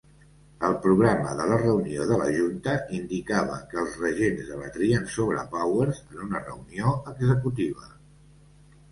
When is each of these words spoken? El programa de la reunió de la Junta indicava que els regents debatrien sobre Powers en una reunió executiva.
El 0.67 0.75
programa 0.83 1.33
de 1.39 1.43
la 1.49 1.57
reunió 1.63 2.05
de 2.11 2.15
la 2.21 2.29
Junta 2.37 2.71
indicava 2.99 3.57
que 3.73 3.79
els 3.81 3.97
regents 4.03 4.47
debatrien 4.53 5.05
sobre 5.17 5.43
Powers 5.51 6.01
en 6.07 6.23
una 6.29 6.41
reunió 6.47 6.95
executiva. 7.13 7.85